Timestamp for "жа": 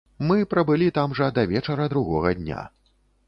1.19-1.27